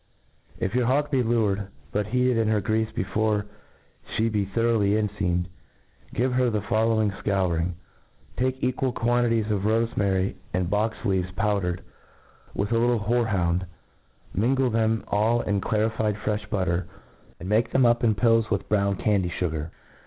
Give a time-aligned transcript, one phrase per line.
[0.57, 3.45] If your hawk be lured, but heated in her greafe before
[4.17, 5.45] flis be thoroughly enfeamed,
[6.15, 6.33] giv?
[6.33, 7.73] her the following fcouring:
[8.35, 11.83] Take equal quan* titles of rofemary and box leaves powdered,
[12.55, 13.67] with a little horej^ound;
[14.33, 16.87] mingle them all in clarified frefli butter,
[17.39, 19.69] and make them up in pills with brown candy fugar.